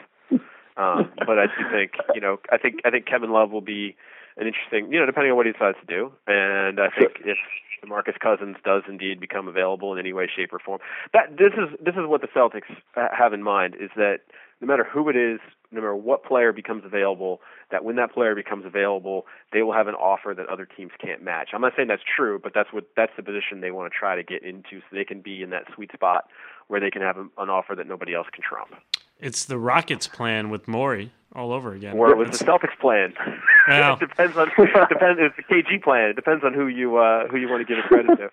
[0.76, 3.96] Um, but I do think you know I think I think Kevin Love will be
[4.36, 7.36] an interesting you know depending on what he decides to do, and I think if
[7.84, 10.78] Marcus Cousins does indeed become available in any way, shape, or form,
[11.12, 14.20] that this is this is what the Celtics have in mind is that
[14.60, 15.40] no matter who it is,
[15.72, 19.86] no matter what player becomes available, that when that player becomes available, they will have
[19.88, 21.50] an offer that other teams can't match.
[21.52, 24.16] I'm not saying that's true, but that's what that's the position they want to try
[24.16, 26.24] to get into, so they can be in that sweet spot
[26.68, 28.70] where they can have an offer that nobody else can trump.
[29.18, 31.96] It's the Rockets' plan with Morey all over again.
[31.96, 33.14] Or it was the Celtics' plan.
[33.68, 35.20] it depends on depends.
[35.20, 36.10] It's the KG plan.
[36.10, 38.30] It depends on who you uh, who you want to give credit to.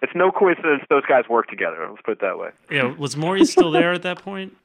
[0.00, 1.86] It's no coincidence those guys work together.
[1.88, 2.50] Let's put it that way.
[2.70, 4.56] Yeah, was Morey still there at that point?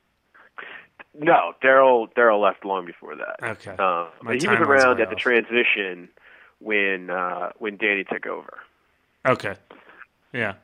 [1.15, 3.43] No, Daryl Daryl left long before that.
[3.43, 4.07] Okay, um,
[4.39, 6.09] he was around at the transition
[6.59, 8.59] when uh, when Danny took over.
[9.25, 9.55] Okay,
[10.33, 10.55] yeah,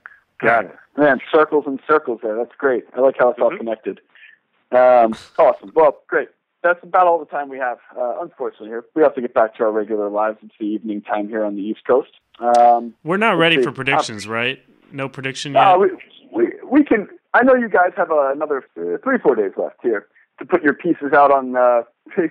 [0.41, 0.75] got it.
[0.97, 2.35] Man, circles and circles there.
[2.35, 2.85] That's great.
[2.95, 3.43] I like how it's mm-hmm.
[3.43, 4.01] all connected.
[4.71, 5.71] Um, awesome.
[5.75, 6.29] Well, great.
[6.63, 7.77] That's about all the time we have.
[7.95, 10.39] Uh, unfortunately, here we have to get back to our regular lives.
[10.41, 12.09] It's the evening time here on the East Coast.
[12.39, 13.63] Um, We're not ready see.
[13.63, 14.59] for predictions, uh, right?
[14.91, 15.61] No prediction yet.
[15.61, 15.89] Uh, we,
[16.33, 17.07] we we can.
[17.35, 20.07] I know you guys have uh, another uh, three four days left here
[20.39, 21.83] to put your pieces out on uh,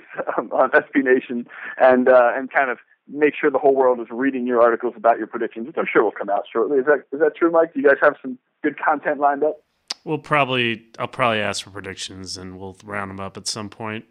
[0.53, 1.47] on SB Nation
[1.81, 2.79] and uh, and kind of
[3.11, 6.03] make sure the whole world is reading your articles about your predictions, which I'm sure
[6.03, 6.79] will come out shortly.
[6.79, 7.75] Is that is that true, Mike?
[7.75, 9.62] Do you guys have some good content lined up?
[10.05, 14.05] We'll probably I'll probably ask for predictions and we'll round them up at some point.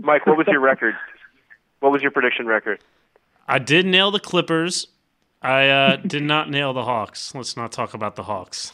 [0.00, 0.94] Mike, what was your record?
[1.80, 2.80] What was your prediction record?
[3.46, 4.88] I did nail the Clippers.
[5.40, 7.34] I uh, did not nail the Hawks.
[7.34, 8.72] Let's not talk about the Hawks.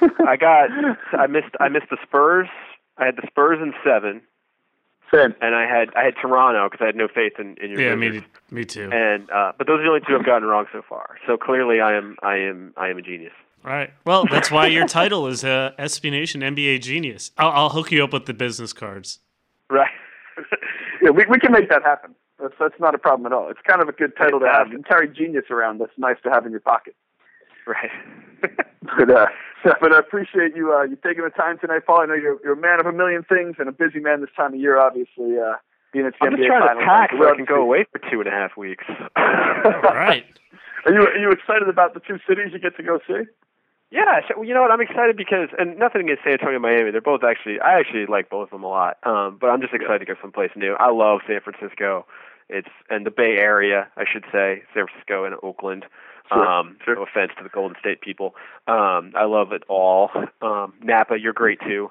[0.26, 0.70] I got
[1.12, 2.48] I missed I missed the Spurs
[2.98, 4.22] I had the Spurs in seven.
[5.12, 5.34] Same.
[5.40, 7.80] And I had I had Toronto because I had no faith in, in your.
[7.80, 8.90] Yeah, me, me too.
[8.92, 11.16] And uh, but those are the only two I've gotten wrong so far.
[11.26, 13.32] So clearly, I am I am I am a genius.
[13.64, 13.92] All right.
[14.04, 17.32] Well, that's why your title is uh, SB Nation NBA Genius.
[17.36, 19.18] I'll, I'll hook you up with the business cards.
[19.70, 19.90] Right.
[21.02, 22.14] yeah, we we can make that happen.
[22.40, 23.48] That's that's not a problem at all.
[23.48, 24.68] It's kind of a good title to have.
[24.68, 25.78] You carry genius around.
[25.78, 26.94] That's nice to have in your pocket.
[27.66, 27.90] Right.
[28.42, 29.26] but uh,
[29.80, 32.02] but I appreciate you uh, you taking the time tonight, Paul.
[32.02, 34.30] I know you're you're a man of a million things and a busy man this
[34.36, 34.78] time of year.
[34.78, 35.54] Obviously, uh,
[35.92, 36.82] being at the I'm NBA just trying finals.
[36.82, 38.84] to pack so I We're can go away for two and a half weeks.
[38.88, 39.04] All
[39.82, 40.24] right.
[40.84, 43.24] Are you are you excited about the two cities you get to go see?
[43.90, 44.72] Yeah, so, you know what?
[44.72, 46.90] I'm excited because, and nothing against San Antonio, and Miami.
[46.90, 48.98] They're both actually, I actually like both of them a lot.
[49.04, 50.74] Um, but I'm just excited to go someplace new.
[50.74, 52.04] I love San Francisco.
[52.48, 55.84] It's and the Bay Area, I should say, San Francisco and Oakland.
[56.28, 56.96] Sure, um, sure.
[56.96, 58.34] No offense to the Golden State people.
[58.66, 60.10] Um, I love it all.
[60.42, 61.90] Um, Napa, you're great too.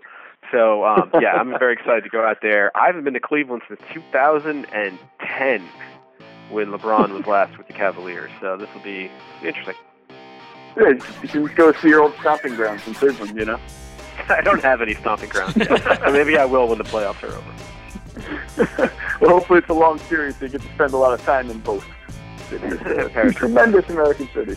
[0.51, 2.75] So um, yeah, I'm very excited to go out there.
[2.77, 5.69] I haven't been to Cleveland since 2010
[6.49, 8.31] when LeBron was last with the Cavaliers.
[8.41, 9.09] So this will be
[9.43, 9.75] interesting.
[10.77, 13.38] Yeah, you can go see your old stomping grounds in Cleveland.
[13.38, 13.59] You know.
[14.29, 16.01] I don't have any stomping grounds yet.
[16.11, 18.91] Maybe I will when the playoffs are over.
[19.19, 21.49] well, hopefully it's a long series, so you get to spend a lot of time
[21.49, 21.86] in both.
[22.60, 24.56] Two tremendous American city.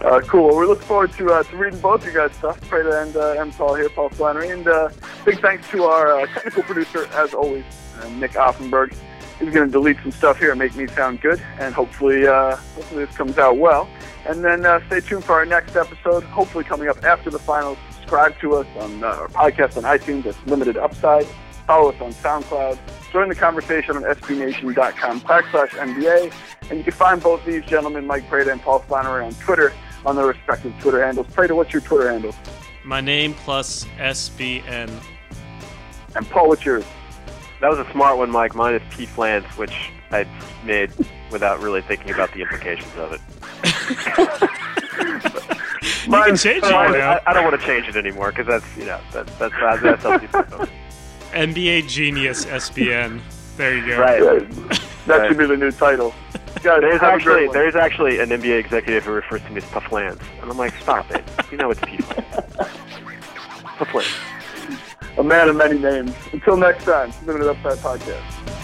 [0.00, 0.48] Uh, cool.
[0.48, 2.60] Well, we look forward to uh, to reading both you guys' stuff.
[2.62, 3.50] Prada and uh, M.
[3.52, 4.90] Paul here, Paul Flannery, and uh,
[5.24, 7.64] big thanks to our uh, technical producer, as always,
[8.00, 8.94] uh, Nick Offenberg.
[9.38, 12.56] He's going to delete some stuff here and make me sound good, and hopefully, uh,
[12.56, 13.88] hopefully this comes out well.
[14.26, 17.78] And then uh, stay tuned for our next episode, hopefully coming up after the finals.
[17.90, 20.24] Subscribe to us on uh, our podcast on iTunes.
[20.24, 21.26] That's Limited Upside.
[21.66, 22.78] Follow us on SoundCloud.
[23.12, 26.32] Join the conversation on sbnation.com backslash NBA.
[26.70, 29.72] And you can find both these gentlemen, Mike Prada and Paul Flannery, on Twitter
[30.04, 31.26] on their respective Twitter handles.
[31.32, 32.34] Prada, what's your Twitter handle?
[32.84, 34.90] My name plus SBN.
[36.14, 36.84] And Paul, what's yours?
[37.60, 38.54] That was a smart one, Mike.
[38.54, 40.26] Mine is P Flans, which I
[40.64, 40.92] made
[41.30, 43.20] without really thinking about the implications of it.
[46.08, 47.12] You can change it Mine- now.
[47.12, 49.82] I, I don't want to change it anymore because that's you know that, that's that's
[49.82, 50.66] that's how people know.
[51.32, 53.20] NBA Genius SBN.
[53.58, 54.00] There you go.
[54.00, 54.22] Right.
[54.22, 56.14] Yeah, that should be the new title.
[56.80, 60.58] There's actually there's actually an NBA executive who refers to me as Pufflans, and I'm
[60.58, 61.24] like, stop it.
[61.50, 62.54] You know it's P Flans.
[63.78, 65.18] Pufflans.
[65.18, 66.12] a man of many names.
[66.32, 68.57] Until next time, Limited Upside Podcast.